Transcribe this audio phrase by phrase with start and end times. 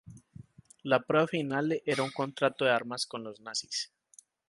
[0.81, 3.93] La prueba final era un contrato de armas con los nazis.